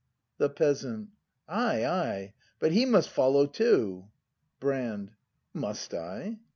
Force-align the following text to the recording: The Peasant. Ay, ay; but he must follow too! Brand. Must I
The 0.39 0.49
Peasant. 0.49 1.09
Ay, 1.47 1.85
ay; 1.85 2.33
but 2.57 2.71
he 2.71 2.87
must 2.87 3.07
follow 3.11 3.45
too! 3.45 4.05
Brand. 4.59 5.11
Must 5.53 5.93
I 5.93 6.39